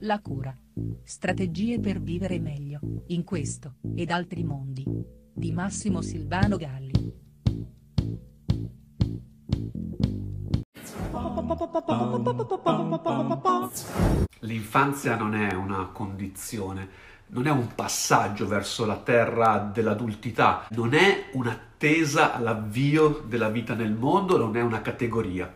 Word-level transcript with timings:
La 0.00 0.20
cura. 0.20 0.56
Strategie 1.02 1.80
per 1.80 2.00
vivere 2.00 2.38
meglio, 2.38 2.80
in 3.08 3.24
questo, 3.24 3.76
ed 3.94 4.10
altri 4.10 4.44
mondi. 4.44 4.84
Di 5.32 5.52
Massimo 5.52 6.02
Silvano 6.02 6.56
Galli. 6.56 7.26
L'infanzia 14.40 15.16
non 15.16 15.34
è 15.34 15.52
una 15.54 15.86
condizione, 15.92 16.88
non 17.28 17.46
è 17.46 17.50
un 17.50 17.74
passaggio 17.74 18.46
verso 18.46 18.84
la 18.84 18.96
terra 18.96 19.58
dell'adultità, 19.58 20.66
non 20.70 20.94
è 20.94 21.30
un'attesa 21.32 22.34
all'avvio 22.34 23.24
della 23.26 23.48
vita 23.48 23.74
nel 23.74 23.92
mondo, 23.92 24.36
non 24.36 24.56
è 24.56 24.62
una 24.62 24.80
categoria. 24.80 25.52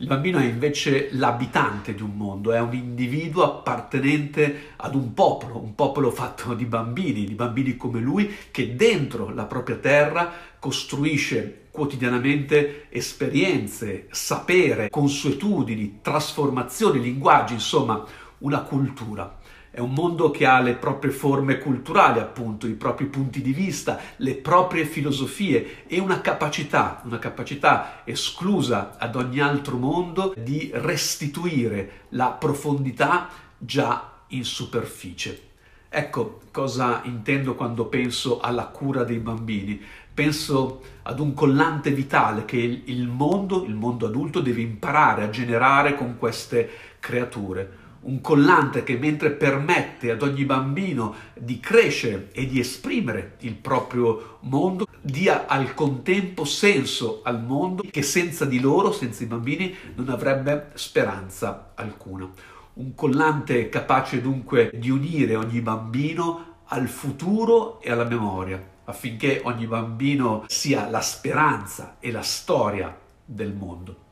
Il 0.00 0.06
bambino 0.06 0.38
è 0.38 0.44
invece 0.44 1.10
l'abitante 1.12 1.94
di 1.94 2.00
un 2.00 2.16
mondo, 2.16 2.52
è 2.52 2.58
un 2.58 2.72
individuo 2.72 3.44
appartenente 3.44 4.72
ad 4.76 4.94
un 4.94 5.12
popolo, 5.12 5.58
un 5.58 5.74
popolo 5.74 6.10
fatto 6.10 6.54
di 6.54 6.64
bambini, 6.64 7.26
di 7.26 7.34
bambini 7.34 7.76
come 7.76 8.00
lui, 8.00 8.34
che 8.50 8.76
dentro 8.76 9.28
la 9.28 9.44
propria 9.44 9.76
terra 9.76 10.32
costruisce 10.58 11.66
quotidianamente 11.70 12.86
esperienze, 12.88 14.06
sapere, 14.10 14.88
consuetudini, 14.88 15.98
trasformazioni, 16.00 16.98
linguaggi, 16.98 17.52
insomma 17.52 18.02
una 18.38 18.60
cultura. 18.60 19.39
È 19.72 19.78
un 19.78 19.92
mondo 19.92 20.32
che 20.32 20.46
ha 20.46 20.58
le 20.58 20.74
proprie 20.74 21.12
forme 21.12 21.58
culturali, 21.58 22.18
appunto, 22.18 22.66
i 22.66 22.72
propri 22.72 23.06
punti 23.06 23.40
di 23.40 23.52
vista, 23.52 24.00
le 24.16 24.34
proprie 24.34 24.84
filosofie 24.84 25.84
e 25.86 26.00
una 26.00 26.20
capacità, 26.20 27.00
una 27.04 27.20
capacità 27.20 28.02
esclusa 28.02 28.96
ad 28.98 29.14
ogni 29.14 29.38
altro 29.38 29.76
mondo 29.76 30.34
di 30.36 30.72
restituire 30.74 32.06
la 32.10 32.30
profondità 32.30 33.28
già 33.56 34.22
in 34.28 34.44
superficie. 34.44 35.48
Ecco 35.88 36.40
cosa 36.50 37.02
intendo 37.04 37.54
quando 37.54 37.84
penso 37.86 38.40
alla 38.40 38.66
cura 38.66 39.04
dei 39.04 39.18
bambini. 39.18 39.80
Penso 40.12 40.82
ad 41.02 41.20
un 41.20 41.32
collante 41.32 41.92
vitale 41.92 42.44
che 42.44 42.56
il 42.56 43.06
mondo, 43.06 43.64
il 43.64 43.74
mondo 43.74 44.06
adulto, 44.06 44.40
deve 44.40 44.62
imparare 44.62 45.22
a 45.22 45.30
generare 45.30 45.94
con 45.94 46.16
queste 46.18 46.68
creature 46.98 47.79
un 48.02 48.20
collante 48.20 48.82
che 48.82 48.96
mentre 48.96 49.30
permette 49.30 50.10
ad 50.10 50.22
ogni 50.22 50.44
bambino 50.44 51.14
di 51.34 51.60
crescere 51.60 52.30
e 52.32 52.46
di 52.46 52.58
esprimere 52.58 53.36
il 53.40 53.54
proprio 53.54 54.38
mondo, 54.40 54.86
dia 55.00 55.46
al 55.46 55.74
contempo 55.74 56.44
senso 56.44 57.20
al 57.24 57.42
mondo 57.42 57.82
che 57.90 58.02
senza 58.02 58.44
di 58.44 58.60
loro, 58.60 58.92
senza 58.92 59.22
i 59.22 59.26
bambini, 59.26 59.74
non 59.96 60.08
avrebbe 60.08 60.70
speranza 60.74 61.72
alcuna. 61.74 62.28
Un 62.72 62.94
collante 62.94 63.68
capace 63.68 64.22
dunque 64.22 64.70
di 64.74 64.88
unire 64.88 65.36
ogni 65.36 65.60
bambino 65.60 66.58
al 66.66 66.88
futuro 66.88 67.80
e 67.82 67.90
alla 67.90 68.04
memoria, 68.04 68.62
affinché 68.84 69.42
ogni 69.44 69.66
bambino 69.66 70.44
sia 70.46 70.88
la 70.88 71.00
speranza 71.02 71.96
e 71.98 72.10
la 72.10 72.22
storia 72.22 72.96
del 73.24 73.52
mondo. 73.52 74.08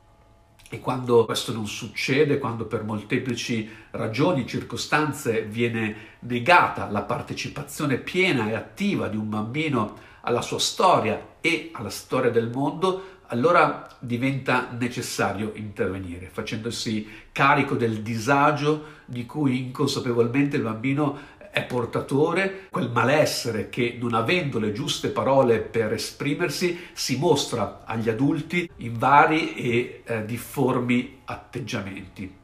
E 0.71 0.79
quando 0.79 1.25
questo 1.25 1.51
non 1.51 1.65
succede, 1.65 2.37
quando 2.37 2.65
per 2.65 2.83
molteplici 2.83 3.67
ragioni, 3.91 4.45
circostanze 4.45 5.41
viene 5.41 6.17
negata 6.19 6.87
la 6.91 7.01
partecipazione 7.01 7.97
piena 7.97 8.47
e 8.49 8.53
attiva 8.53 9.07
di 9.07 9.17
un 9.17 9.29
bambino 9.29 9.97
alla 10.21 10.41
sua 10.41 10.59
storia 10.59 11.37
e 11.41 11.71
alla 11.73 11.89
storia 11.89 12.29
del 12.29 12.51
mondo, 12.51 13.17
allora 13.27 13.87
diventa 13.99 14.69
necessario 14.77 15.53
intervenire, 15.55 16.29
facendosi 16.31 17.07
carico 17.31 17.75
del 17.75 18.01
disagio 18.01 18.97
di 19.05 19.25
cui 19.25 19.59
inconsapevolmente 19.59 20.57
il 20.57 20.63
bambino 20.63 21.17
è 21.51 21.63
portatore, 21.63 22.67
quel 22.69 22.91
malessere 22.91 23.69
che 23.69 23.97
non 23.99 24.13
avendo 24.13 24.59
le 24.59 24.71
giuste 24.71 25.09
parole 25.09 25.59
per 25.59 25.93
esprimersi 25.93 26.77
si 26.93 27.17
mostra 27.17 27.81
agli 27.85 28.09
adulti 28.09 28.69
in 28.77 28.97
vari 28.97 29.55
e 29.55 30.01
eh, 30.03 30.25
difformi 30.25 31.21
atteggiamenti. 31.25 32.37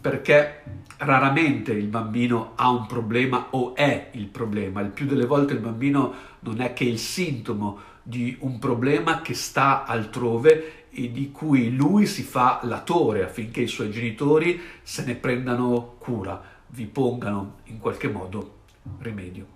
Perché 0.00 0.62
raramente 0.98 1.72
il 1.72 1.86
bambino 1.86 2.52
ha 2.56 2.68
un 2.70 2.86
problema 2.86 3.48
o 3.50 3.74
è 3.74 4.08
il 4.12 4.26
problema, 4.26 4.80
il 4.80 4.90
più 4.90 5.06
delle 5.06 5.26
volte 5.26 5.52
il 5.52 5.60
bambino 5.60 6.12
non 6.40 6.60
è 6.60 6.72
che 6.72 6.84
il 6.84 6.98
sintomo 6.98 7.78
di 8.02 8.36
un 8.40 8.58
problema 8.58 9.22
che 9.22 9.34
sta 9.34 9.84
altrove 9.84 10.88
e 10.90 11.10
di 11.12 11.30
cui 11.30 11.74
lui 11.74 12.06
si 12.06 12.22
fa 12.22 12.60
latore 12.64 13.22
affinché 13.22 13.62
i 13.62 13.68
suoi 13.68 13.90
genitori 13.90 14.60
se 14.82 15.04
ne 15.04 15.14
prendano 15.14 15.94
cura 15.98 16.50
vi 16.72 16.86
pongano 16.86 17.56
in 17.64 17.78
qualche 17.78 18.08
modo 18.08 18.60
rimedio. 18.98 19.46